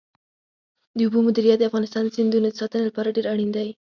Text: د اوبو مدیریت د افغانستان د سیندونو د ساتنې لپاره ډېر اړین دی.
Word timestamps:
د 0.97 0.99
اوبو 1.05 1.19
مدیریت 1.27 1.57
د 1.59 1.63
افغانستان 1.69 2.01
د 2.03 2.09
سیندونو 2.17 2.47
د 2.49 2.55
ساتنې 2.61 2.83
لپاره 2.87 3.13
ډېر 3.15 3.25
اړین 3.33 3.49
دی. 3.57 3.69